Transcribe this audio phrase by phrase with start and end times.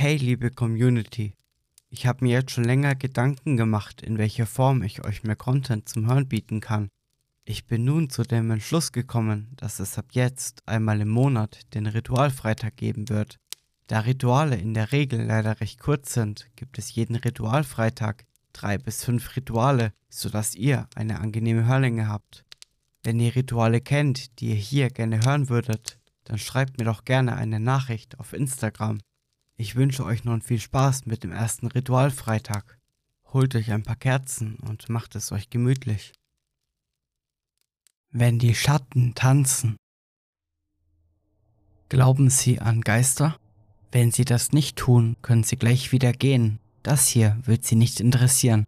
[0.00, 1.34] Hey liebe Community,
[1.90, 5.88] ich habe mir jetzt schon länger Gedanken gemacht, in welcher Form ich euch mehr Content
[5.88, 6.88] zum Hören bieten kann.
[7.44, 11.88] Ich bin nun zu dem Entschluss gekommen, dass es ab jetzt einmal im Monat den
[11.88, 13.40] Ritualfreitag geben wird.
[13.88, 19.02] Da Rituale in der Regel leider recht kurz sind, gibt es jeden Ritualfreitag drei bis
[19.02, 22.44] fünf Rituale, sodass ihr eine angenehme Hörlänge habt.
[23.02, 27.34] Wenn ihr Rituale kennt, die ihr hier gerne hören würdet, dann schreibt mir doch gerne
[27.34, 29.00] eine Nachricht auf Instagram.
[29.60, 32.78] Ich wünsche euch nun viel Spaß mit dem ersten Ritualfreitag.
[33.32, 36.12] Holt euch ein paar Kerzen und macht es euch gemütlich.
[38.12, 39.76] Wenn die Schatten tanzen.
[41.88, 43.36] Glauben Sie an Geister?
[43.90, 46.60] Wenn Sie das nicht tun, können Sie gleich wieder gehen.
[46.84, 48.64] Das hier wird Sie nicht interessieren.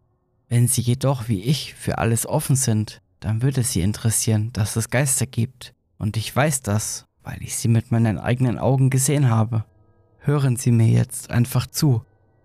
[0.49, 4.91] Wenn Sie jedoch wie ich für alles offen sind, dann würde Sie interessieren, dass es
[4.91, 5.73] Geister gibt.
[5.99, 9.65] Und ich weiß das, weil ich sie mit meinen eigenen Augen gesehen habe.
[10.23, 12.03] Hören Sie mir jetzt einfach zu.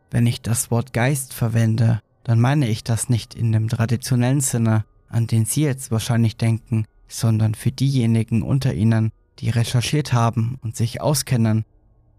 [0.09, 4.85] Wenn ich das Wort Geist verwende, dann meine ich das nicht in dem traditionellen Sinne,
[5.09, 10.77] an den Sie jetzt wahrscheinlich denken, sondern für diejenigen unter Ihnen, die recherchiert haben und
[10.77, 11.65] sich auskennen.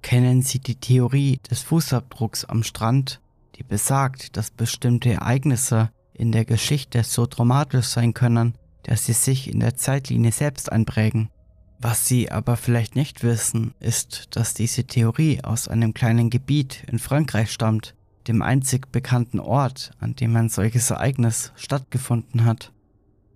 [0.03, 3.21] Kennen Sie die Theorie des Fußabdrucks am Strand,
[3.57, 9.51] die besagt, dass bestimmte Ereignisse in der Geschichte so dramatisch sein können, dass sie sich
[9.51, 11.31] in der Zeitlinie selbst einprägen?
[11.79, 16.99] Was Sie aber vielleicht nicht wissen, ist, dass diese Theorie aus einem kleinen Gebiet in
[16.99, 17.95] Frankreich stammt,
[18.29, 22.73] dem einzig bekannten Ort, an dem ein solches Ereignis stattgefunden hat.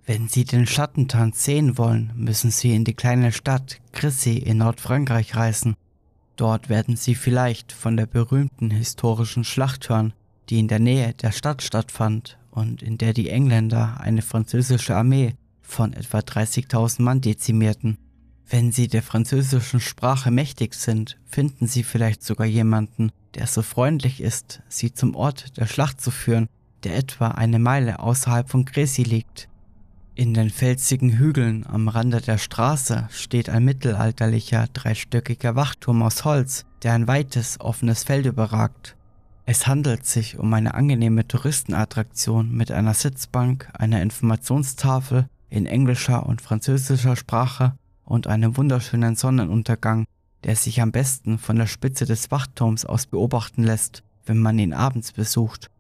[0.07, 5.37] Wenn Sie den Schattentanz sehen wollen, müssen Sie in die kleine Stadt Crissy in Nordfrankreich
[5.37, 5.77] reisen.
[6.37, 10.15] Dort werden Sie vielleicht von der berühmten historischen Schlacht hören,
[10.49, 15.35] die in der Nähe der Stadt stattfand und in der die Engländer eine französische Armee
[15.61, 17.99] von etwa 30.000 Mann dezimierten.
[18.53, 24.21] Wenn Sie der französischen Sprache mächtig sind, finden Sie vielleicht sogar jemanden, der so freundlich
[24.21, 26.49] ist, Sie zum Ort der Schlacht zu führen,
[26.83, 29.49] der etwa eine Meile außerhalb von Greci liegt.
[30.17, 36.67] In den felsigen Hügeln am Rande der Straße steht ein mittelalterlicher dreistöckiger Wachturm aus Holz,
[36.83, 38.97] der ein weites, offenes Feld überragt.
[39.47, 46.43] Es handelt sich um eine angenehme Touristenattraktion mit einer Sitzbank, einer Informationstafel in englischer und
[46.43, 47.75] französischer Sprache
[48.11, 50.05] und einem wunderschönen Sonnenuntergang,
[50.43, 54.73] der sich am besten von der Spitze des Wachturms aus beobachten lässt, wenn man ihn
[54.73, 55.71] abends besucht.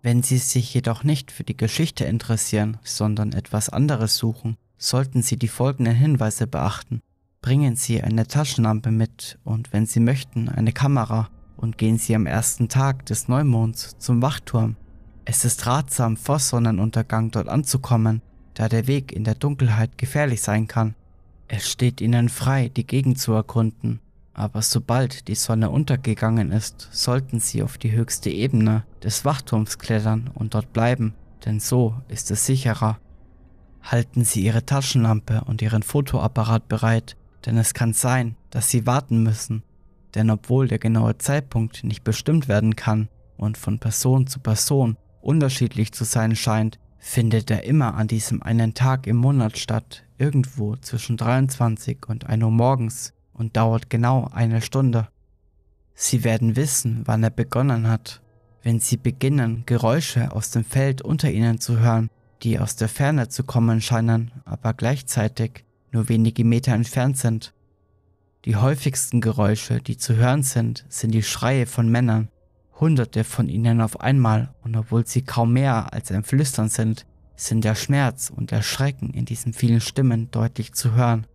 [0.00, 5.36] Wenn Sie sich jedoch nicht für die Geschichte interessieren, sondern etwas anderes suchen, sollten Sie
[5.36, 7.00] die folgenden Hinweise beachten.
[7.42, 12.26] Bringen Sie eine Taschenlampe mit und wenn Sie möchten, eine Kamera und gehen Sie am
[12.26, 14.76] ersten Tag des Neumonds zum Wachturm.
[15.24, 18.22] Es ist ratsam, vor Sonnenuntergang dort anzukommen,
[18.54, 20.94] da der Weg in der Dunkelheit gefährlich sein kann.
[21.52, 23.98] Es steht ihnen frei, die Gegend zu erkunden,
[24.34, 30.30] aber sobald die Sonne untergegangen ist, sollten sie auf die höchste Ebene des Wachturms klettern
[30.32, 31.12] und dort bleiben,
[31.44, 33.00] denn so ist es sicherer.
[33.82, 39.24] Halten Sie Ihre Taschenlampe und Ihren Fotoapparat bereit, denn es kann sein, dass Sie warten
[39.24, 39.64] müssen,
[40.14, 45.90] denn obwohl der genaue Zeitpunkt nicht bestimmt werden kann und von Person zu Person unterschiedlich
[45.90, 51.16] zu sein scheint, findet er immer an diesem einen Tag im Monat statt, irgendwo zwischen
[51.16, 55.08] 23 und 1 Uhr morgens und dauert genau eine Stunde.
[55.94, 58.20] Sie werden wissen, wann er begonnen hat,
[58.62, 62.10] wenn Sie beginnen, Geräusche aus dem Feld unter Ihnen zu hören,
[62.42, 67.54] die aus der Ferne zu kommen scheinen, aber gleichzeitig nur wenige Meter entfernt sind.
[68.44, 72.28] Die häufigsten Geräusche, die zu hören sind, sind die Schreie von Männern,
[72.78, 77.06] hunderte von ihnen auf einmal, und obwohl sie kaum mehr als ein Flüstern sind,
[77.40, 81.26] sind der Schmerz und der Schrecken in diesen vielen Stimmen deutlich zu hören.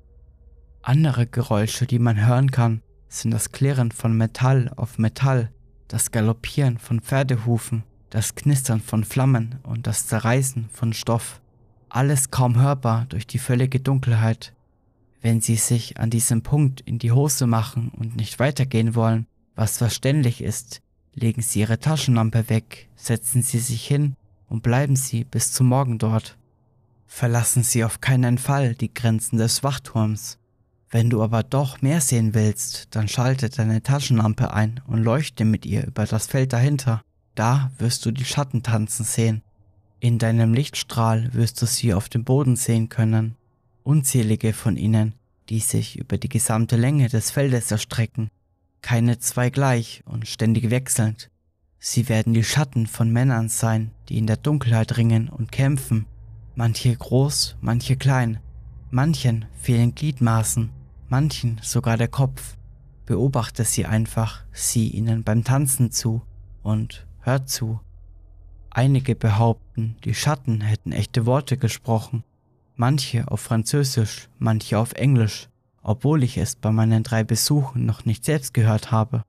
[0.81, 5.51] Andere Geräusche, die man hören kann, sind das Klirren von Metall auf Metall,
[5.87, 11.41] das Galoppieren von Pferdehufen, das Knistern von Flammen und das Zerreißen von Stoff.
[11.89, 14.53] Alles kaum hörbar durch die völlige Dunkelheit.
[15.21, 19.25] Wenn Sie sich an diesem Punkt in die Hose machen und nicht weitergehen wollen,
[19.55, 20.81] was verständlich ist,
[21.15, 24.15] legen Sie Ihre Taschenlampe weg, setzen Sie sich hin
[24.47, 26.37] und bleiben Sie bis zum Morgen dort.
[27.05, 30.37] Verlassen Sie auf keinen Fall die Grenzen des Wachturms.
[30.89, 35.65] Wenn du aber doch mehr sehen willst, dann schalte deine Taschenlampe ein und leuchte mit
[35.65, 37.01] ihr über das Feld dahinter.
[37.35, 39.41] Da wirst du die Schatten tanzen sehen.
[39.99, 43.35] In deinem Lichtstrahl wirst du sie auf dem Boden sehen können.
[43.83, 45.15] Unzählige von ihnen,
[45.49, 48.29] die sich über die gesamte Länge des Feldes erstrecken.
[48.81, 51.29] Keine zwei gleich und ständig wechselnd.
[51.87, 56.07] Sie werden die Schatten von Männern sein, die in der Dunkelheit ringen und kämpfen.
[56.55, 58.39] Manche groß, manche klein.
[58.89, 60.71] Manchen fehlen Gliedmaßen,
[61.09, 62.57] manchen sogar der Kopf.
[63.05, 66.23] Beobachte sie einfach, sieh ihnen beim Tanzen zu
[66.63, 67.79] und hör zu.
[68.71, 72.23] Einige behaupten, die Schatten hätten echte Worte gesprochen,
[72.75, 75.49] manche auf Französisch, manche auf Englisch,
[75.83, 79.23] obwohl ich es bei meinen drei Besuchen noch nicht selbst gehört habe.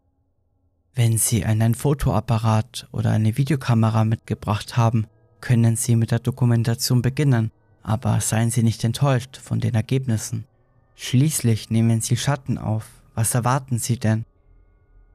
[0.98, 5.06] Wenn Sie einen Fotoapparat oder eine Videokamera mitgebracht haben,
[5.42, 7.50] können Sie mit der Dokumentation beginnen,
[7.82, 10.46] aber seien Sie nicht enttäuscht von den Ergebnissen.
[10.94, 12.88] Schließlich nehmen Sie Schatten auf.
[13.14, 14.24] Was erwarten Sie denn?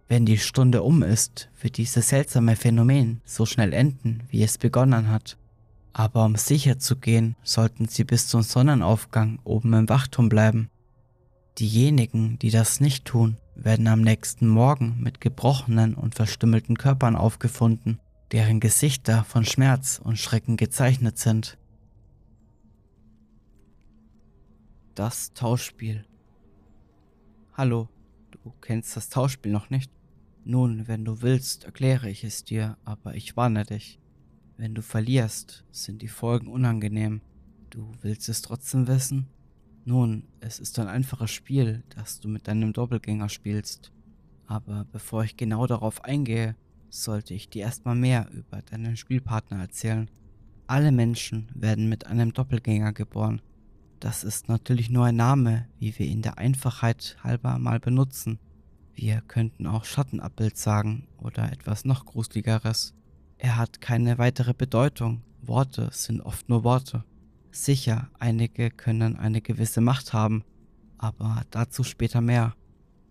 [0.08, 5.10] Wenn die Stunde um ist, wird dieses seltsame Phänomen so schnell enden, wie es begonnen
[5.10, 5.36] hat.
[5.94, 10.70] Aber um sicher zu gehen, sollten Sie bis zum Sonnenaufgang oben im Wachturm bleiben.
[11.58, 18.00] Diejenigen, die das nicht tun, werden am nächsten Morgen mit gebrochenen und verstümmelten Körpern aufgefunden,
[18.32, 21.58] deren Gesichter von Schmerz und Schrecken gezeichnet sind.
[24.96, 26.06] Das Tauschspiel.
[27.54, 27.90] Hallo,
[28.32, 29.92] du kennst das Tauschspiel noch nicht?
[30.44, 34.00] Nun, wenn du willst, erkläre ich es dir, aber ich warne dich.
[34.58, 37.22] Wenn du verlierst, sind die Folgen unangenehm.
[37.70, 39.28] Du willst es trotzdem wissen?
[39.84, 43.92] Nun, es ist ein einfaches Spiel, das du mit deinem Doppelgänger spielst.
[44.46, 46.56] Aber bevor ich genau darauf eingehe,
[46.90, 50.10] sollte ich dir erstmal mehr über deinen Spielpartner erzählen.
[50.68, 53.42] Alle Menschen werden mit einem Doppelgänger geboren.
[54.00, 58.40] Das ist natürlich nur ein Name, wie wir ihn der Einfachheit halber mal benutzen.
[58.94, 62.94] Wir könnten auch Schattenabbild sagen oder etwas noch gruseligeres.
[63.38, 65.24] Er hat keine weitere Bedeutung.
[65.42, 67.04] Worte sind oft nur Worte.
[67.52, 70.44] Sicher, einige können eine gewisse Macht haben,
[70.98, 72.56] aber dazu später mehr.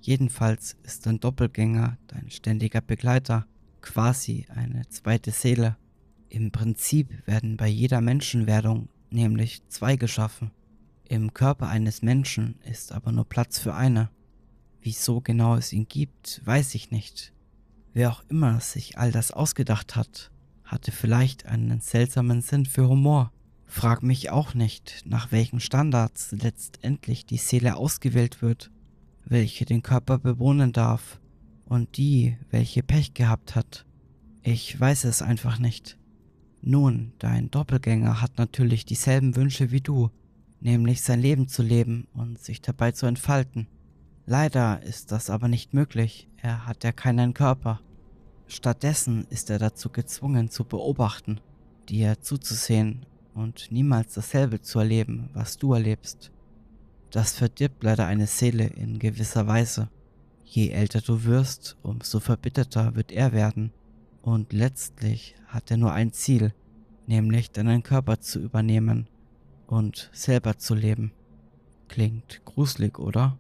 [0.00, 3.46] Jedenfalls ist dein Doppelgänger dein ständiger Begleiter,
[3.82, 5.76] quasi eine zweite Seele.
[6.31, 10.52] Im Prinzip werden bei jeder Menschenwerdung nämlich zwei geschaffen.
[11.04, 14.08] Im Körper eines Menschen ist aber nur Platz für eine.
[14.81, 17.34] Wieso genau es ihn gibt, weiß ich nicht.
[17.93, 20.31] Wer auch immer sich all das ausgedacht hat,
[20.64, 23.32] hatte vielleicht einen seltsamen Sinn für Humor
[23.70, 28.72] Frag mich auch nicht, nach welchen Standards letztendlich die Seele ausgewählt wird,
[29.25, 31.20] welche den Körper bewohnen darf
[31.67, 33.87] und die, welche Pech gehabt hat.
[34.43, 35.96] Ich weiß es einfach nicht.
[36.61, 40.11] Nun, dein Doppelgänger hat natürlich dieselben Wünsche wie du,
[40.58, 43.69] nämlich sein Leben zu leben und sich dabei zu entfalten.
[44.26, 47.81] Leider ist das aber nicht möglich, er hat ja keinen Körper.
[48.49, 51.40] Stattdessen ist er dazu gezwungen zu beobachten,
[51.88, 56.32] dir zuzusehen und niemals dasselbe zu erleben, was du erlebst.
[57.11, 59.88] Das verdirbt leider eine Seele in gewisser Weise.
[60.44, 63.73] Je älter du wirst, umso verbitterter wird er werden.
[64.23, 66.53] Und letztlich hat er nur ein Ziel,
[67.06, 69.09] nämlich deinen Körper zu übernehmen
[69.67, 71.12] und selber zu leben.
[71.88, 73.38] Klingt gruselig, oder?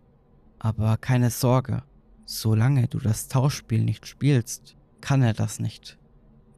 [0.58, 1.82] Aber keine Sorge,
[2.24, 5.98] solange du das Tauschspiel nicht spielst, kann er das nicht.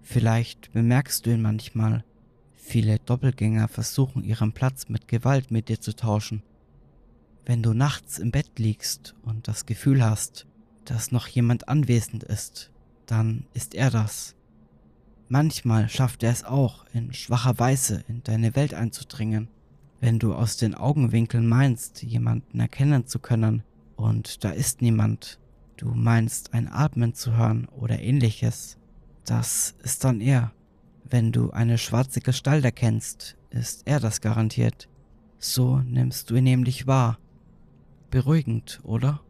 [0.00, 2.04] Vielleicht bemerkst du ihn manchmal,
[2.64, 6.42] Viele Doppelgänger versuchen ihren Platz mit Gewalt mit dir zu tauschen.
[7.44, 10.46] Wenn du nachts im Bett liegst und das Gefühl hast,
[10.84, 12.70] dass noch jemand anwesend ist,
[13.04, 14.36] dann ist er das.
[15.28, 19.48] Manchmal schafft er es auch, in schwacher Weise in deine Welt einzudringen.
[20.00, 23.64] Wenn du aus den Augenwinkeln meinst, jemanden erkennen zu können,
[23.96, 25.40] und da ist niemand,
[25.76, 28.78] du meinst ein Atmen zu hören oder ähnliches,
[29.24, 30.52] das ist dann er.
[31.04, 34.88] Wenn du eine schwarze Gestalt erkennst, ist er das garantiert.
[35.38, 37.18] So nimmst du ihn nämlich wahr.
[38.10, 39.20] Beruhigend, oder?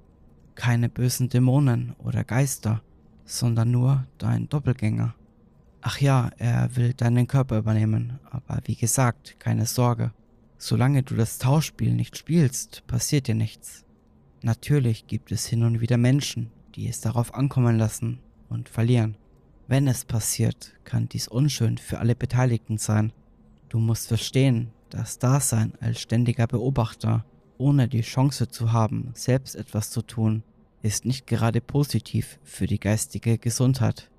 [0.55, 2.83] Keine bösen Dämonen oder Geister,
[3.25, 5.15] sondern nur dein Doppelgänger.
[5.81, 10.13] Ach ja, er will deinen Körper übernehmen, aber wie gesagt, keine Sorge.
[10.59, 13.85] Solange du das Tauschspiel nicht spielst, passiert dir nichts.
[14.43, 19.17] Natürlich gibt es hin und wieder Menschen, die es darauf ankommen lassen und verlieren.
[19.69, 23.13] Wenn es passiert, kann dies unschön für alle Beteiligten sein.
[23.69, 27.25] Du musst verstehen, das Dasein als ständiger Beobachter,
[27.59, 30.43] ohne die Chance zu haben, selbst etwas zu tun,
[30.83, 34.11] ist nicht gerade positiv für die geistige Gesundheit.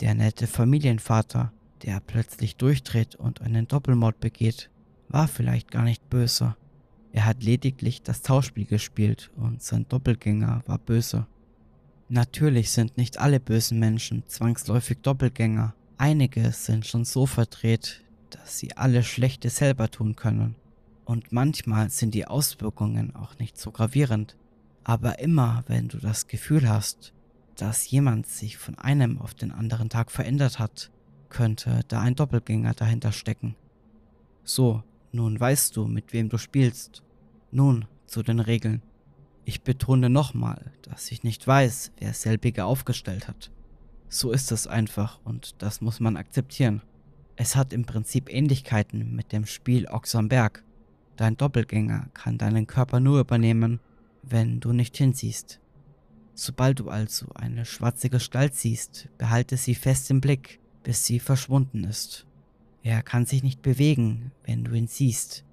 [0.00, 4.68] Der nette Familienvater, der plötzlich durchdreht und einen Doppelmord begeht,
[5.08, 6.56] war vielleicht gar nicht böse.
[7.12, 11.26] Er hat lediglich das Tauschspiel gespielt und sein Doppelgänger war böse.
[12.08, 15.74] Natürlich sind nicht alle bösen Menschen zwangsläufig Doppelgänger.
[15.98, 20.54] Einige sind schon so verdreht, dass sie alle Schlechte selber tun können.
[21.04, 24.36] Und manchmal sind die Auswirkungen auch nicht so gravierend.
[24.84, 27.12] Aber immer, wenn du das Gefühl hast,
[27.56, 30.92] dass jemand sich von einem auf den anderen Tag verändert hat,
[31.28, 33.56] könnte da ein Doppelgänger dahinter stecken.
[34.44, 37.02] So, nun weißt du, mit wem du spielst.
[37.50, 38.82] Nun zu den Regeln.
[39.48, 43.52] Ich betone nochmal, dass ich nicht weiß, wer selbige aufgestellt hat.
[44.08, 46.82] So ist es einfach und das muss man akzeptieren.
[47.36, 50.64] Es hat im Prinzip Ähnlichkeiten mit dem Spiel Ochs am Berg.
[51.14, 53.78] Dein Doppelgänger kann deinen Körper nur übernehmen,
[54.24, 55.60] wenn du nicht hinsiehst.
[56.34, 61.84] Sobald du also eine schwarze Gestalt siehst, behalte sie fest im Blick, bis sie verschwunden
[61.84, 62.26] ist.
[62.82, 65.44] Er kann sich nicht bewegen, wenn du ihn siehst.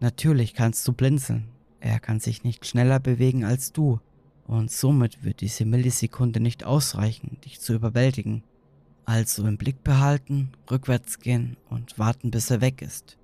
[0.00, 1.55] Natürlich kannst du blinzeln.
[1.86, 4.00] Er kann sich nicht schneller bewegen als du.
[4.44, 8.42] Und somit wird diese Millisekunde nicht ausreichen, dich zu überwältigen.
[9.04, 13.18] Also im Blick behalten, rückwärts gehen und warten, bis er weg ist.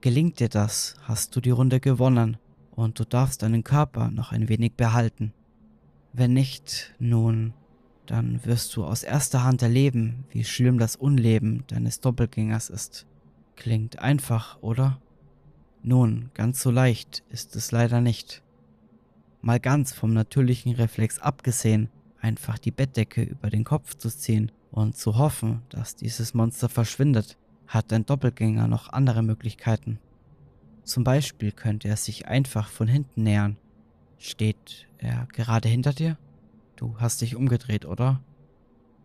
[0.00, 2.38] Gelingt dir das, hast du die Runde gewonnen
[2.72, 5.32] und du darfst deinen Körper noch ein wenig behalten.
[6.12, 7.52] Wenn nicht, nun,
[8.06, 13.06] dann wirst du aus erster Hand erleben, wie schlimm das Unleben deines Doppelgängers ist.
[13.54, 15.00] Klingt einfach, oder?
[15.82, 18.42] Nun, ganz so leicht ist es leider nicht.
[19.40, 21.88] Mal ganz vom natürlichen Reflex abgesehen,
[22.20, 27.38] einfach die Bettdecke über den Kopf zu ziehen und zu hoffen, dass dieses Monster verschwindet,
[27.66, 29.98] hat dein Doppelgänger noch andere Möglichkeiten.
[30.84, 33.56] Zum Beispiel könnte er sich einfach von hinten nähern
[34.22, 36.18] Steht er gerade hinter dir?
[36.76, 38.20] Du hast dich umgedreht, oder?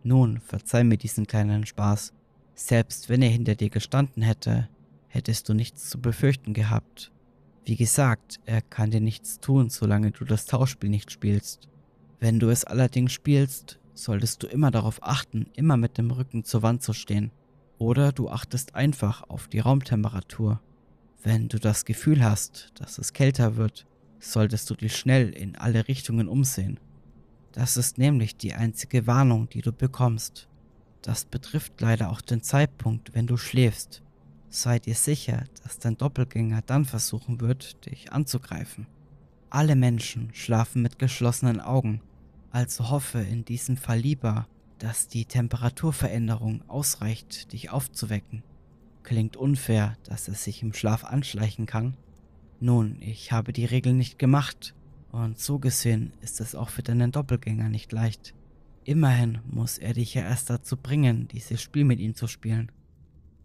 [0.02, 2.12] Nun, verzeih mir diesen kleinen Spaß.
[2.54, 4.68] Selbst wenn er hinter dir gestanden hätte,
[5.16, 7.10] hättest du nichts zu befürchten gehabt.
[7.64, 11.68] Wie gesagt, er kann dir nichts tun, solange du das Tauschspiel nicht spielst.
[12.20, 16.62] Wenn du es allerdings spielst, solltest du immer darauf achten, immer mit dem Rücken zur
[16.62, 17.32] Wand zu stehen.
[17.78, 20.60] Oder du achtest einfach auf die Raumtemperatur.
[21.22, 23.86] Wenn du das Gefühl hast, dass es kälter wird,
[24.20, 26.78] solltest du dich schnell in alle Richtungen umsehen.
[27.52, 30.48] Das ist nämlich die einzige Warnung, die du bekommst.
[31.00, 34.02] Das betrifft leider auch den Zeitpunkt, wenn du schläfst.
[34.48, 38.86] Sei dir sicher, dass dein Doppelgänger dann versuchen wird, dich anzugreifen.
[39.50, 42.00] Alle Menschen schlafen mit geschlossenen Augen,
[42.50, 44.46] also hoffe in diesem Fall lieber,
[44.78, 48.42] dass die Temperaturveränderung ausreicht, dich aufzuwecken.
[49.02, 51.96] Klingt unfair, dass er sich im Schlaf anschleichen kann,
[52.58, 54.74] nun, ich habe die Regel nicht gemacht,
[55.12, 58.34] und so gesehen ist es auch für deinen Doppelgänger nicht leicht.
[58.84, 62.72] Immerhin muss er dich ja erst dazu bringen, dieses Spiel mit ihm zu spielen.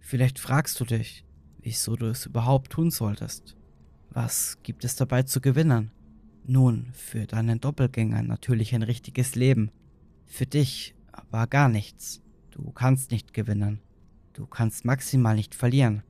[0.01, 1.23] Vielleicht fragst du dich,
[1.61, 3.55] wieso du es überhaupt tun solltest.
[4.09, 5.91] Was gibt es dabei zu gewinnen?
[6.45, 9.71] Nun, für deinen Doppelgänger natürlich ein richtiges Leben.
[10.25, 12.21] Für dich aber gar nichts.
[12.49, 13.79] Du kannst nicht gewinnen.
[14.33, 16.03] Du kannst maximal nicht verlieren.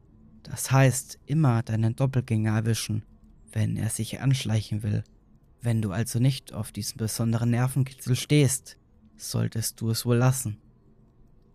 [0.43, 3.03] Das heißt, immer deinen Doppelgänger erwischen,
[3.51, 5.03] wenn er sich anschleichen will.
[5.61, 8.77] Wenn du also nicht auf diesen besonderen Nervenkitzel stehst,
[9.17, 10.57] solltest du es wohl lassen.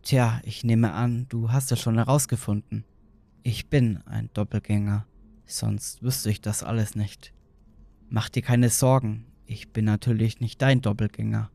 [0.07, 2.85] Tja, ich nehme an, du hast es schon herausgefunden.
[3.43, 5.05] Ich bin ein Doppelgänger,
[5.47, 7.35] sonst wüsste ich das alles nicht.
[8.09, 11.51] Mach dir keine Sorgen, ich bin natürlich nicht dein Doppelgänger.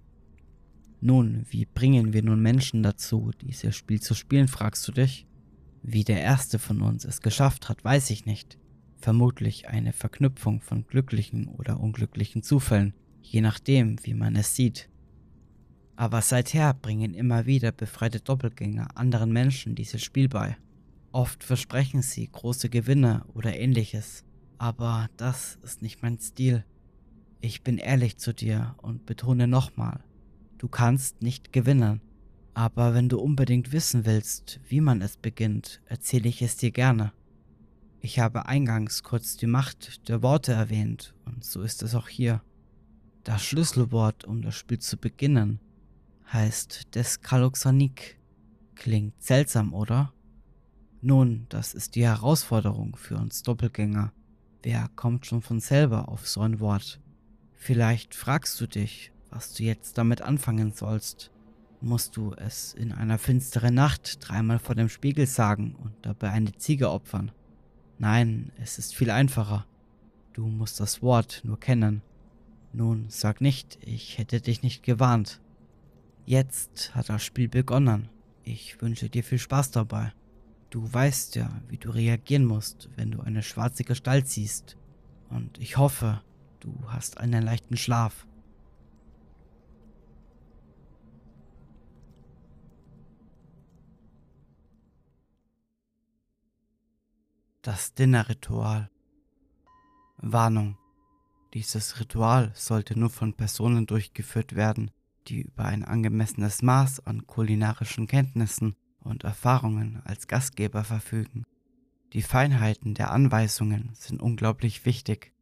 [0.99, 5.25] Nun, wie bringen wir nun Menschen dazu, dieses Spiel zu spielen, fragst du dich?
[5.81, 8.57] Wie der erste von uns es geschafft hat, weiß ich nicht.
[8.97, 14.90] Vermutlich eine Verknüpfung von glücklichen oder unglücklichen Zufällen, je nachdem, wie man es sieht.
[15.95, 20.57] Aber seither bringen immer wieder befreite Doppelgänger anderen Menschen dieses Spiel bei.
[21.11, 24.23] Oft versprechen sie große Gewinne oder ähnliches,
[24.57, 26.63] aber das ist nicht mein Stil.
[27.41, 30.03] Ich bin ehrlich zu dir und betone nochmal,
[30.57, 32.01] du kannst nicht gewinnen.
[32.53, 37.13] Aber wenn du unbedingt wissen willst, wie man es beginnt, erzähle ich es dir gerne.
[38.01, 42.41] Ich habe eingangs kurz die Macht der Worte erwähnt und so ist es auch hier.
[43.23, 45.59] Das Schlüsselwort, um das Spiel zu beginnen,
[46.31, 48.19] heißt Deskaloxanik.
[48.75, 50.13] Klingt seltsam, oder?
[51.01, 54.13] Nun, das ist die Herausforderung für uns Doppelgänger.
[54.63, 56.99] Wer kommt schon von selber auf so ein Wort?
[57.53, 61.31] Vielleicht fragst du dich, was du jetzt damit anfangen sollst
[61.81, 66.53] musst du es in einer finsteren Nacht dreimal vor dem Spiegel sagen und dabei eine
[66.53, 67.31] Ziege opfern.
[67.97, 69.65] Nein, es ist viel einfacher.
[70.33, 72.01] Du musst das Wort nur kennen.
[72.73, 75.41] Nun, sag nicht, ich hätte dich nicht gewarnt.
[76.31, 78.07] Jetzt hat das Spiel begonnen.
[78.45, 80.13] Ich wünsche dir viel Spaß dabei.
[80.69, 84.77] Du weißt ja, wie du reagieren musst, wenn du eine schwarze Gestalt siehst.
[85.29, 86.21] Und ich hoffe,
[86.61, 88.25] du hast einen leichten Schlaf.
[97.61, 98.89] Das Dinnerritual.
[100.15, 100.77] Warnung.
[101.53, 104.91] Dieses Ritual sollte nur von Personen durchgeführt werden,
[105.27, 111.43] die über ein angemessenes Maß an kulinarischen Kenntnissen und Erfahrungen als Gastgeber verfügen.
[112.13, 115.33] Die Feinheiten der Anweisungen sind unglaublich wichtig.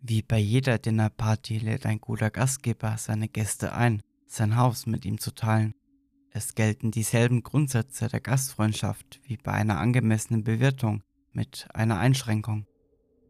[0.00, 5.18] Wie bei jeder Dinnerparty lädt ein guter Gastgeber seine Gäste ein, sein Haus mit ihm
[5.18, 5.74] zu teilen.
[6.30, 11.02] Es gelten dieselben Grundsätze der Gastfreundschaft wie bei einer angemessenen Bewirtung
[11.32, 12.66] mit einer Einschränkung.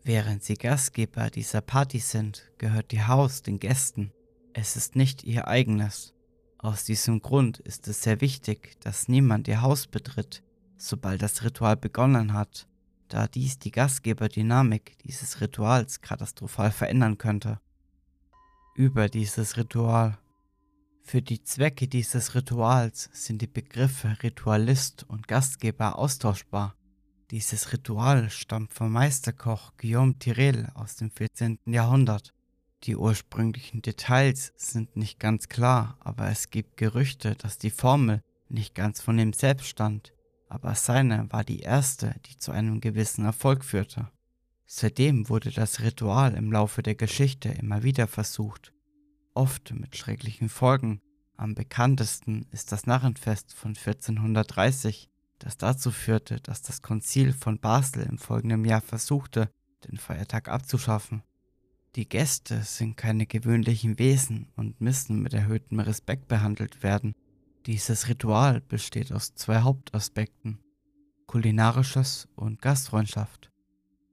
[0.02, 4.12] Während sie Gastgeber dieser Party sind, gehört ihr Haus den Gästen.
[4.54, 6.14] Es ist nicht ihr eigenes.
[6.56, 10.42] Aus diesem Grund ist es sehr wichtig, dass niemand ihr Haus betritt,
[10.78, 12.66] sobald das Ritual begonnen hat
[13.14, 17.60] da dies die Gastgeberdynamik dieses Rituals katastrophal verändern könnte.
[18.74, 20.18] Über dieses Ritual.
[21.02, 26.74] Für die Zwecke dieses Rituals sind die Begriffe Ritualist und Gastgeber austauschbar.
[27.30, 31.58] Dieses Ritual stammt vom Meisterkoch Guillaume Tirel aus dem 14.
[31.66, 32.34] Jahrhundert.
[32.84, 38.74] Die ursprünglichen Details sind nicht ganz klar, aber es gibt Gerüchte, dass die Formel nicht
[38.74, 40.14] ganz von ihm selbst stammt
[40.54, 44.08] aber seine war die erste, die zu einem gewissen Erfolg führte.
[44.66, 48.72] Seitdem wurde das Ritual im Laufe der Geschichte immer wieder versucht,
[49.34, 51.00] oft mit schrecklichen Folgen.
[51.36, 55.10] Am bekanntesten ist das Narrenfest von 1430,
[55.40, 59.50] das dazu führte, dass das Konzil von Basel im folgenden Jahr versuchte,
[59.88, 61.24] den Feiertag abzuschaffen.
[61.96, 67.14] Die Gäste sind keine gewöhnlichen Wesen und müssen mit erhöhtem Respekt behandelt werden,
[67.66, 70.58] dieses Ritual besteht aus zwei Hauptaspekten,
[71.26, 73.50] kulinarisches und Gastfreundschaft.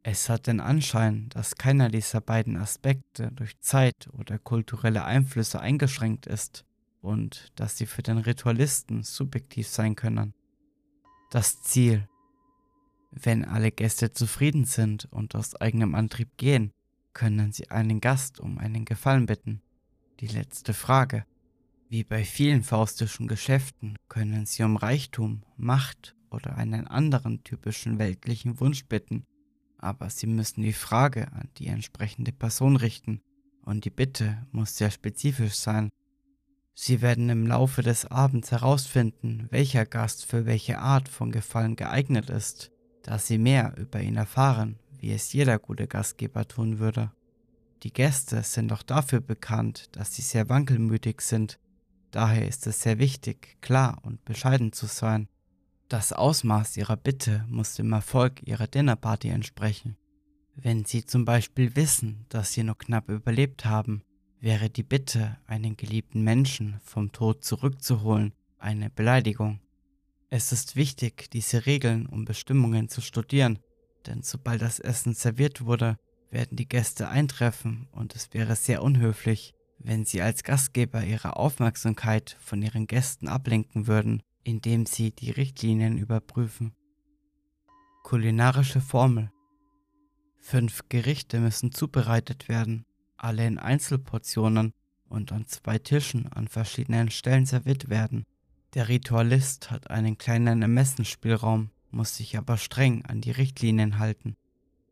[0.04, 6.28] Es hat den Anschein, dass keiner dieser beiden Aspekte durch Zeit oder kulturelle Einflüsse eingeschränkt
[6.28, 6.66] ist
[7.02, 10.34] und dass sie für den Ritualisten subjektiv sein können.
[11.30, 12.08] Das Ziel.
[13.12, 16.72] Wenn alle Gäste zufrieden sind und aus eigenem Antrieb gehen,
[17.14, 19.62] können sie einen Gast um einen Gefallen bitten.
[20.20, 21.26] Die letzte Frage.
[21.90, 28.62] Wie bei vielen faustischen Geschäften können Sie um Reichtum, Macht oder einen anderen typischen weltlichen
[28.62, 29.26] Wunsch bitten,
[29.78, 33.22] aber Sie müssen die Frage an die entsprechende Person richten
[33.66, 35.90] und die Bitte muss sehr spezifisch sein.
[36.74, 42.30] Sie werden im Laufe des Abends herausfinden, welcher Gast für welche Art von Gefallen geeignet
[42.30, 42.72] ist,
[43.04, 47.12] da Sie mehr über ihn erfahren, wie es jeder gute Gastgeber tun würde.
[47.84, 51.60] Die Gäste sind auch dafür bekannt, dass sie sehr wankelmütig sind
[52.12, 55.30] Daher ist es sehr wichtig, klar und bescheiden zu sein.
[55.88, 59.98] Das Ausmaß Ihrer Bitte muss dem Erfolg Ihrer Dinnerparty entsprechen.
[60.56, 64.04] Wenn Sie zum Beispiel wissen, dass Sie nur knapp überlebt haben,
[64.42, 69.62] wäre die Bitte, einen geliebten Menschen vom Tod zurückzuholen, eine Beleidigung.
[70.30, 73.60] Es ist wichtig, diese Regeln und Bestimmungen zu studieren,
[74.08, 75.98] denn sobald das Essen serviert wurde,
[76.30, 82.38] werden die Gäste eintreffen und es wäre sehr unhöflich, wenn Sie als Gastgeber Ihre Aufmerksamkeit
[82.40, 86.74] von Ihren Gästen ablenken würden, indem Sie die Richtlinien überprüfen.
[88.04, 89.32] Kulinarische Formel
[90.40, 92.86] Fünf Gerichte müssen zubereitet werden,
[93.16, 94.74] alle in Einzelportionen
[95.08, 98.26] und an zwei Tischen an verschiedenen Stellen serviert werden.
[98.74, 104.36] Der Ritualist hat einen kleinen Ermessensspielraum, muss sich aber streng an die Richtlinien halten.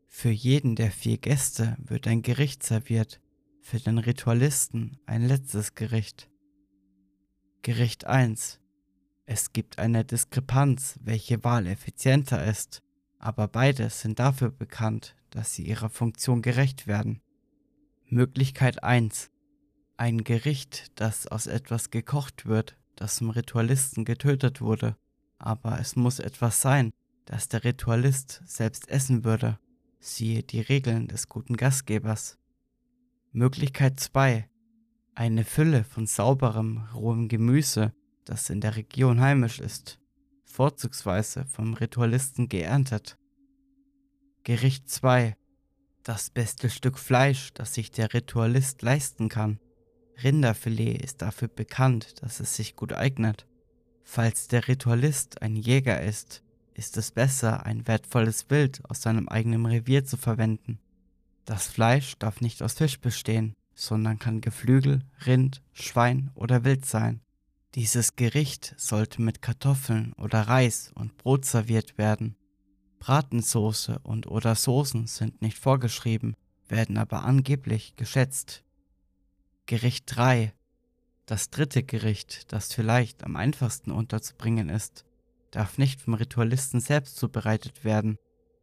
[0.08, 3.20] Für jeden der vier Gäste wird ein Gericht serviert,
[3.60, 6.28] für den Ritualisten ein letztes Gericht.
[7.62, 8.60] Gericht 1.
[9.26, 12.82] Es gibt eine Diskrepanz, welche Wahl effizienter ist,
[13.18, 17.20] aber beide sind dafür bekannt, dass sie ihrer Funktion gerecht werden.
[18.06, 19.30] Möglichkeit 1.
[19.96, 24.96] Ein Gericht, das aus etwas gekocht wird, das zum Ritualisten getötet wurde,
[25.40, 26.92] aber es muss etwas sein,
[27.24, 29.58] das der Ritualist selbst essen würde.
[29.98, 32.38] Siehe die Regeln des guten Gastgebers.
[33.32, 34.48] Möglichkeit 2.
[35.14, 37.92] Eine Fülle von sauberem, rohem Gemüse,
[38.24, 39.98] das in der Region heimisch ist,
[40.44, 43.18] vorzugsweise vom Ritualisten geerntet.
[44.44, 45.36] Gericht 2.
[46.02, 49.60] Das beste Stück Fleisch, das sich der Ritualist leisten kann.
[50.22, 53.46] Rinderfilet ist dafür bekannt, dass es sich gut eignet.
[54.02, 56.42] Falls der Ritualist ein Jäger ist,
[56.74, 60.78] ist es besser, ein wertvolles Wild aus seinem eigenen Revier zu verwenden.
[61.44, 67.20] Das Fleisch darf nicht aus Fisch bestehen, sondern kann Geflügel, Rind, Schwein oder Wild sein.
[67.74, 72.36] Dieses Gericht sollte mit Kartoffeln oder Reis und Brot serviert werden.
[72.98, 76.34] Bratensoße und oder Soßen sind nicht vorgeschrieben,
[76.68, 78.64] werden aber angeblich geschätzt.
[79.66, 80.52] Gericht 3.
[81.30, 85.04] Das dritte Gericht, das vielleicht am einfachsten unterzubringen ist,
[85.52, 88.18] darf nicht vom Ritualisten selbst zubereitet werden,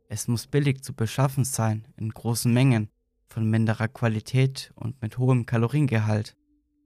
[0.10, 2.89] es muss billig zu beschaffen sein, in großen Mengen,
[3.30, 6.36] von minderer Qualität und mit hohem Kaloriengehalt.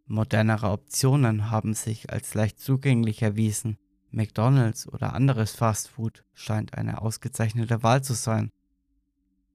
[0.05, 3.79] Modernere Optionen haben sich als leicht zugänglich erwiesen.
[4.11, 8.51] McDonald's oder anderes Fastfood scheint eine ausgezeichnete Wahl zu sein.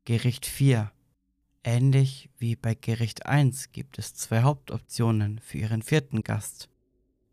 [0.04, 0.90] Gericht 4.
[1.68, 6.68] Ähnlich wie bei Gericht 1 gibt es zwei Hauptoptionen für Ihren vierten Gast.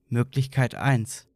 [0.10, 1.28] Möglichkeit 1.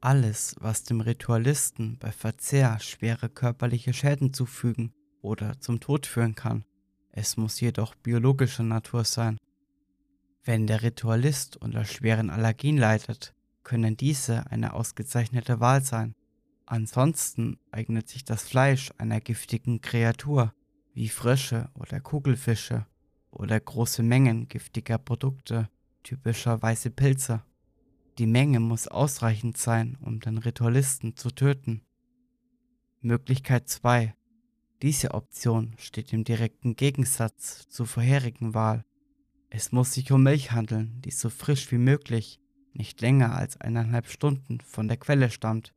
[0.00, 6.64] Alles, was dem Ritualisten bei Verzehr schwere körperliche Schäden zufügen oder zum Tod führen kann.
[7.12, 9.36] Es muss jedoch biologischer Natur sein.
[10.42, 16.14] Wenn der Ritualist unter schweren Allergien leidet, können diese eine ausgezeichnete Wahl sein.
[16.64, 20.54] Ansonsten eignet sich das Fleisch einer giftigen Kreatur
[21.00, 22.84] wie Frösche oder Kugelfische
[23.30, 25.70] oder große Mengen giftiger Produkte,
[26.02, 27.42] typischerweise Pilze.
[28.18, 31.80] Die Menge muss ausreichend sein, um den Ritualisten zu töten.
[33.00, 34.14] Möglichkeit 2.
[34.82, 38.84] Diese Option steht im direkten Gegensatz zur vorherigen Wahl.
[39.48, 42.40] Es muss sich um Milch handeln, die so frisch wie möglich,
[42.74, 45.72] nicht länger als eineinhalb Stunden von der Quelle stammt.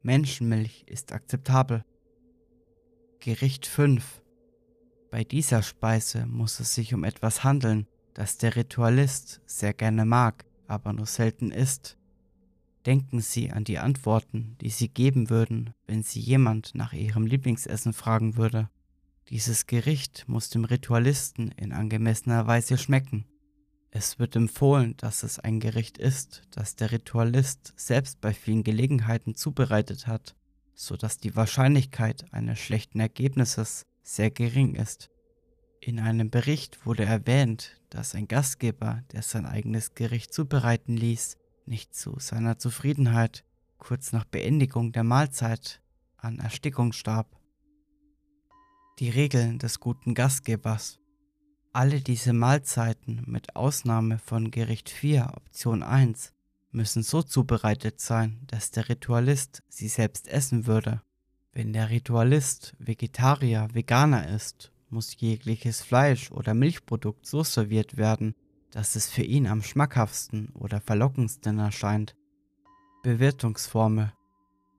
[0.00, 1.84] Menschenmilch ist akzeptabel.
[3.20, 4.21] Gericht 5
[5.12, 10.46] bei dieser Speise muss es sich um etwas handeln, das der Ritualist sehr gerne mag,
[10.68, 11.98] aber nur selten isst.
[12.86, 17.92] Denken Sie an die Antworten, die Sie geben würden, wenn Sie jemand nach Ihrem Lieblingsessen
[17.92, 18.70] fragen würde.
[19.28, 23.26] Dieses Gericht muss dem Ritualisten in angemessener Weise schmecken.
[23.90, 29.34] Es wird empfohlen, dass es ein Gericht ist, das der Ritualist selbst bei vielen Gelegenheiten
[29.34, 30.34] zubereitet hat,
[30.74, 35.10] so dass die Wahrscheinlichkeit eines schlechten Ergebnisses sehr gering ist.
[35.80, 41.36] In einem Bericht wurde erwähnt, dass ein Gastgeber, der sein eigenes Gericht zubereiten ließ,
[41.66, 43.44] nicht zu seiner Zufriedenheit
[43.78, 45.82] kurz nach Beendigung der Mahlzeit
[46.16, 47.36] an Erstickung starb.
[49.00, 51.00] Die Regeln des guten Gastgebers.
[51.72, 56.32] Alle diese Mahlzeiten mit Ausnahme von Gericht 4 Option 1
[56.70, 61.02] müssen so zubereitet sein, dass der Ritualist sie selbst essen würde.
[61.54, 68.34] Wenn der Ritualist Vegetarier, Veganer ist, muss jegliches Fleisch oder Milchprodukt so serviert werden,
[68.70, 72.16] dass es für ihn am schmackhaftsten oder verlockendsten erscheint.
[73.02, 74.14] Bewirtungsformel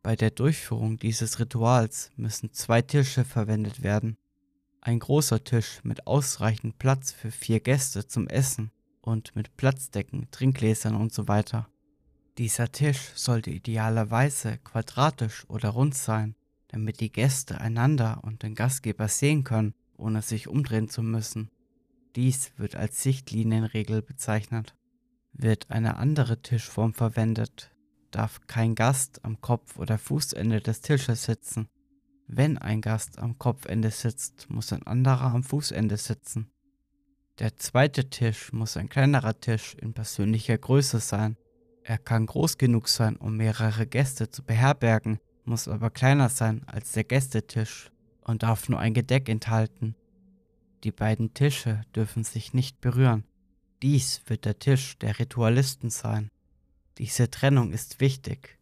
[0.02, 4.18] Bei der Durchführung dieses Rituals müssen zwei Tische verwendet werden.
[4.82, 10.96] Ein großer Tisch mit ausreichend Platz für vier Gäste zum Essen und mit Platzdecken, Trinkgläsern
[10.96, 11.44] usw.
[11.46, 11.66] So
[12.40, 16.36] Dieser Tisch sollte idealerweise quadratisch oder rund sein
[16.74, 21.52] damit die Gäste einander und den Gastgeber sehen können, ohne sich umdrehen zu müssen.
[22.16, 24.76] Dies wird als Sichtlinienregel bezeichnet.
[25.34, 27.72] Wird eine andere Tischform verwendet,
[28.10, 31.70] darf kein Gast am Kopf- oder Fußende des Tisches sitzen.
[32.26, 36.50] Wenn ein Gast am Kopfende sitzt, muss ein anderer am Fußende sitzen.
[37.38, 41.38] Der zweite Tisch muss ein kleinerer Tisch in persönlicher Größe sein.
[41.84, 46.94] Er kann groß genug sein, um mehrere Gäste zu beherbergen, muss aber kleiner sein als
[46.94, 49.96] der Gästetisch und darf nur ein Gedeck enthalten.
[50.84, 53.24] Die beiden Tische dürfen sich nicht berühren.
[53.82, 56.30] Dies wird der Tisch der Ritualisten sein.
[56.98, 58.58] Diese Trennung ist wichtig.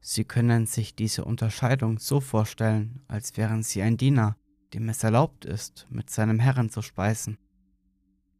[0.00, 4.36] Sie können sich diese Unterscheidung so vorstellen, als wären Sie ein Diener,
[4.74, 7.38] dem es erlaubt ist, mit seinem Herrn zu speisen.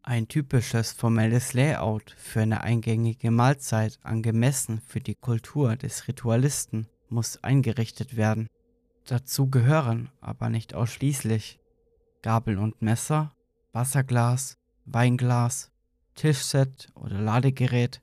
[0.02, 7.42] Ein typisches formelles Layout für eine eingängige Mahlzeit angemessen für die Kultur des Ritualisten muss
[7.42, 8.48] eingerichtet werden.
[9.06, 11.60] Dazu gehören, aber nicht ausschließlich,
[12.22, 13.32] Gabel und Messer,
[13.72, 15.70] Wasserglas, Weinglas,
[16.14, 18.00] Tischset oder Ladegerät,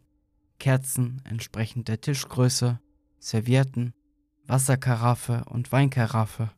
[0.60, 2.80] Kerzen entsprechend der Tischgröße,
[3.20, 3.94] Servietten,
[4.46, 6.52] Wasserkaraffe und Weinkaraffe.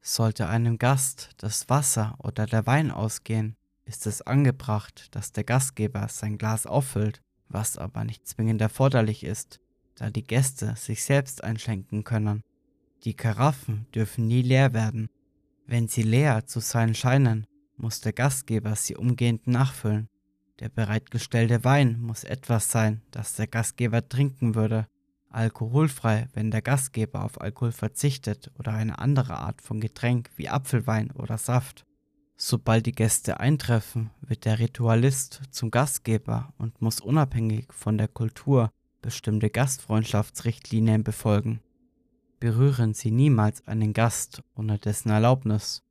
[0.00, 6.08] Sollte einem Gast das Wasser oder der Wein ausgehen, ist es angebracht, dass der Gastgeber
[6.08, 9.60] sein Glas auffüllt, was aber nicht zwingend erforderlich ist,
[9.98, 12.42] da die Gäste sich selbst einschenken können.
[13.04, 15.08] Die Karaffen dürfen nie leer werden.
[15.66, 20.08] Wenn sie leer zu sein scheinen, muss der Gastgeber sie umgehend nachfüllen.
[20.60, 24.86] Der bereitgestellte Wein muss etwas sein, das der Gastgeber trinken würde.
[25.30, 31.10] Alkoholfrei, wenn der Gastgeber auf Alkohol verzichtet oder eine andere Art von Getränk wie Apfelwein
[31.12, 31.84] oder Saft.
[32.36, 38.70] Sobald die Gäste eintreffen, wird der Ritualist zum Gastgeber und muss unabhängig von der Kultur
[39.00, 41.60] bestimmte Gastfreundschaftsrichtlinien befolgen.
[42.40, 45.82] Berühren Sie niemals einen Gast ohne dessen Erlaubnis.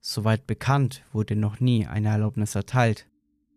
[0.00, 3.06] Soweit bekannt wurde noch nie eine Erlaubnis erteilt.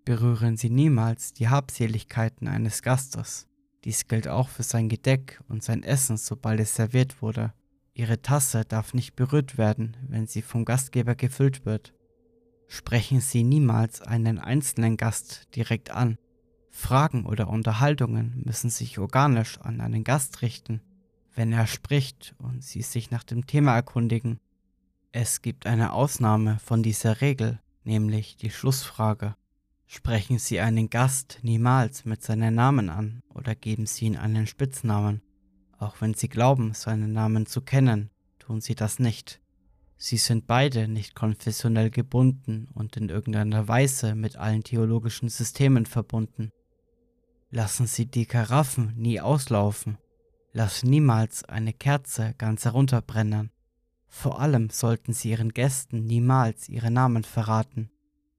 [0.05, 3.47] Berühren Sie niemals die Habseligkeiten eines Gastes.
[3.83, 7.53] Dies gilt auch für sein Gedeck und sein Essen, sobald es serviert wurde.
[7.93, 11.93] Ihre Tasse darf nicht berührt werden, wenn sie vom Gastgeber gefüllt wird.
[12.67, 16.17] Sprechen Sie niemals einen einzelnen Gast direkt an,
[16.71, 20.81] Fragen oder Unterhaltungen müssen sich organisch an einen Gast richten,
[21.35, 24.39] wenn er spricht und Sie sich nach dem Thema erkundigen.
[25.11, 29.35] Es gibt eine Ausnahme von dieser Regel, nämlich die Schlussfrage.
[29.87, 35.21] Sprechen Sie einen Gast niemals mit seinem Namen an oder geben Sie ihm einen Spitznamen.
[35.79, 39.41] Auch wenn Sie glauben, seinen Namen zu kennen, tun Sie das nicht.
[39.97, 46.51] Sie sind beide nicht konfessionell gebunden und in irgendeiner Weise mit allen theologischen Systemen verbunden.
[47.51, 49.97] Lassen Sie die Karaffen nie auslaufen.
[50.53, 53.51] Lassen niemals eine Kerze ganz herunterbrennen.
[54.07, 57.89] Vor allem sollten Sie Ihren Gästen niemals Ihre Namen verraten.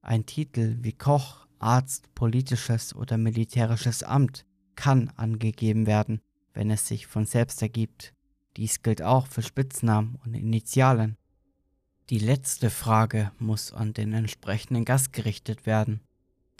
[0.01, 4.45] Ein Titel wie Koch, Arzt, politisches oder militärisches Amt
[4.75, 6.21] kann angegeben werden,
[6.53, 8.13] wenn es sich von selbst ergibt.
[8.55, 11.17] Dies gilt auch für Spitznamen und Initialen.
[12.09, 16.01] Die letzte Frage muss an den entsprechenden Gast gerichtet werden.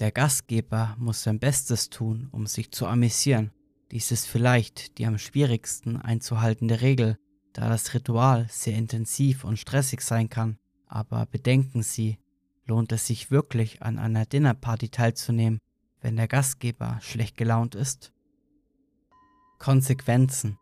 [0.01, 3.51] Der Gastgeber muss sein Bestes tun, um sich zu amüsieren.
[3.91, 7.19] Dies ist vielleicht die am schwierigsten einzuhaltende Regel,
[7.53, 10.57] da das Ritual sehr intensiv und stressig sein kann.
[10.87, 12.17] Aber bedenken Sie,
[12.65, 15.59] lohnt es sich wirklich an einer Dinnerparty teilzunehmen,
[16.01, 18.11] wenn der Gastgeber schlecht gelaunt ist?
[19.59, 20.57] Konsequenzen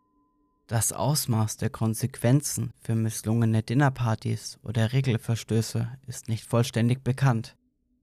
[0.68, 7.56] Das Ausmaß der Konsequenzen für misslungene Dinnerpartys oder Regelverstöße ist nicht vollständig bekannt.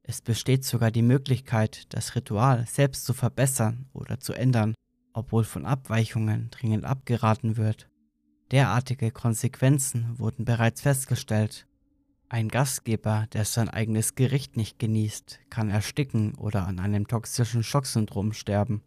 [0.09, 4.75] Es besteht sogar die Möglichkeit, das Ritual selbst zu verbessern oder zu ändern,
[5.13, 7.89] obwohl von Abweichungen dringend abgeraten wird.
[8.53, 11.67] Derartige Konsequenzen wurden bereits festgestellt.
[12.29, 18.33] Ein Gastgeber, der sein eigenes Gericht nicht genießt, kann ersticken oder an einem toxischen Schocksyndrom
[18.33, 18.83] sterben.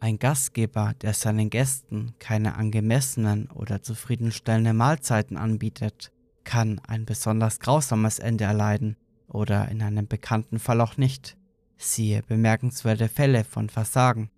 [0.00, 6.10] Ein Gastgeber, der seinen Gästen keine angemessenen oder zufriedenstellenden Mahlzeiten anbietet,
[6.42, 8.96] kann ein besonders grausames Ende erleiden
[9.28, 11.36] oder in einem bekannten Fall auch nicht.
[11.76, 14.30] Siehe bemerkenswerte Fälle von Versagen.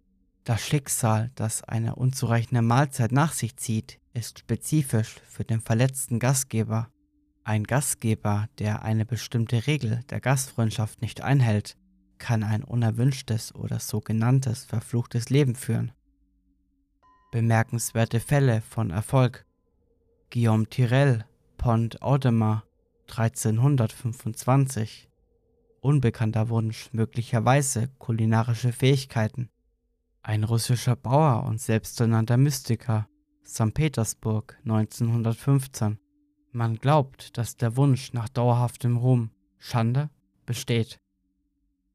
[0.45, 6.89] Das Schicksal, das eine unzureichende Mahlzeit nach sich zieht, ist spezifisch für den verletzten Gastgeber.
[7.45, 11.77] Ein Gastgeber, der eine bestimmte Regel der Gastfreundschaft nicht einhält,
[12.19, 15.93] kann ein unerwünschtes oder sogenanntes verfluchtes Leben führen.
[17.31, 19.45] Bemerkenswerte Fälle von Erfolg
[20.31, 21.25] Guillaume Tirel,
[21.57, 22.63] Pont Audemars,
[23.09, 25.09] 1325
[25.81, 29.49] Unbekannter Wunsch, möglicherweise kulinarische Fähigkeiten.
[30.23, 33.09] Ein russischer Bauer und selbsternannter Mystiker,
[33.45, 33.73] St.
[33.73, 35.99] Petersburg 1915.
[36.53, 40.11] Man glaubt, dass der Wunsch nach dauerhaftem Ruhm, Schande,
[40.47, 40.99] besteht.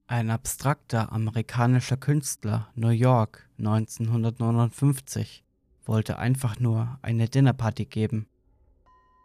[0.08, 5.44] Ein abstrakter amerikanischer Künstler, New York 1959,
[5.86, 8.28] wollte einfach nur eine Dinnerparty geben.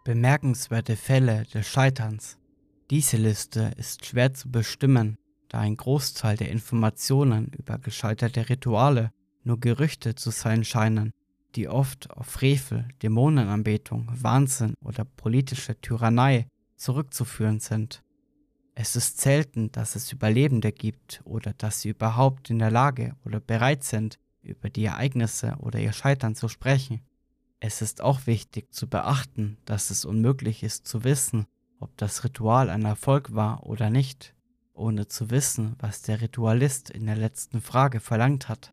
[0.08, 2.38] Bemerkenswerte Fälle des Scheiterns.
[2.88, 5.18] Diese Liste ist schwer zu bestimmen,
[5.50, 9.10] da ein Großteil der Informationen über gescheiterte Rituale
[9.44, 11.12] nur Gerüchte zu sein scheinen,
[11.56, 18.02] die oft auf Frevel, Dämonenanbetung, Wahnsinn oder politische Tyrannei zurückzuführen sind.
[18.74, 23.40] Es ist selten, dass es Überlebende gibt oder dass sie überhaupt in der Lage oder
[23.40, 27.02] bereit sind, über die Ereignisse oder ihr Scheitern zu sprechen.
[27.60, 31.46] Es ist auch wichtig zu beachten, dass es unmöglich ist zu wissen,
[31.80, 34.34] ob das Ritual ein Erfolg war oder nicht,
[34.74, 38.72] ohne zu wissen, was der Ritualist in der letzten Frage verlangt hat.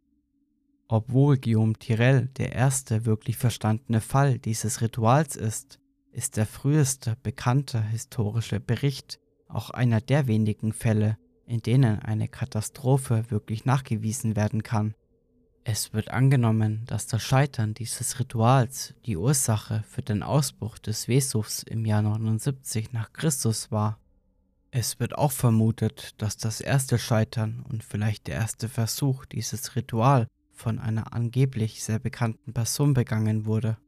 [0.88, 5.80] Obwohl Guillaume Tirel der erste wirklich verstandene Fall dieses Rituals ist,
[6.12, 11.18] ist der früheste bekannte historische Bericht auch einer der wenigen Fälle,
[11.48, 14.94] in denen eine Katastrophe wirklich nachgewiesen werden kann.
[15.68, 21.64] Es wird angenommen, dass das Scheitern dieses Rituals die Ursache für den Ausbruch des Vesuvs
[21.64, 23.98] im Jahr 79 nach Christus war.
[24.70, 30.28] Es wird auch vermutet, dass das erste Scheitern und vielleicht der erste Versuch, dieses Ritual
[30.52, 33.80] von einer angeblich sehr bekannten Person begangen wurde.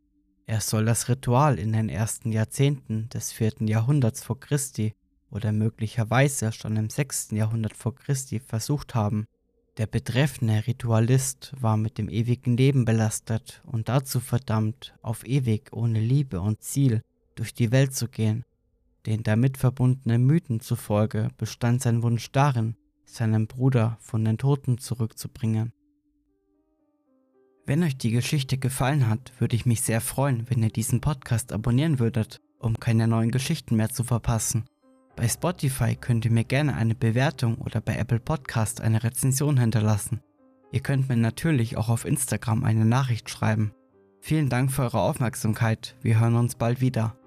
[0.47, 4.95] Er soll das Ritual in den ersten Jahrzehnten des vierten Jahrhunderts vor Christi
[5.29, 9.27] oder möglicherweise schon im sechsten Jahrhundert vor Christi versucht haben.
[9.77, 15.99] Der betreffende Ritualist war mit dem ewigen Leben belastet und dazu verdammt, auf ewig ohne
[15.99, 17.03] Liebe und Ziel
[17.35, 18.43] durch die Welt zu gehen.
[19.05, 25.71] Den damit verbundenen Mythen zufolge bestand sein Wunsch darin, seinen Bruder von den Toten zurückzubringen.
[27.67, 31.53] Wenn euch die Geschichte gefallen hat, würde ich mich sehr freuen, wenn ihr diesen Podcast
[31.53, 34.65] abonnieren würdet, um keine neuen Geschichten mehr zu verpassen.
[35.17, 40.21] Bei Spotify könnt ihr mir gerne eine Bewertung oder bei Apple Podcast eine Rezension hinterlassen.
[40.71, 43.73] Ihr könnt mir natürlich auch auf Instagram eine Nachricht schreiben.
[44.21, 45.95] Vielen Dank für eure Aufmerksamkeit.
[46.01, 47.17] Wir hören uns bald wieder.